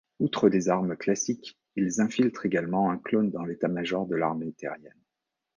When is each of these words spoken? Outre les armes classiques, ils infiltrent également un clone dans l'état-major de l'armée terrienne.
Outre 0.17 0.49
les 0.49 0.67
armes 0.67 0.95
classiques, 0.97 1.59
ils 1.75 2.01
infiltrent 2.01 2.47
également 2.47 2.89
un 2.89 2.97
clone 2.97 3.29
dans 3.29 3.45
l'état-major 3.45 4.07
de 4.07 4.15
l'armée 4.15 4.51
terrienne. 4.51 4.95